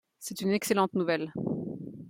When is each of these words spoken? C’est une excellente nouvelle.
C’est 0.17 0.41
une 0.41 0.49
excellente 0.49 0.95
nouvelle. 0.95 1.31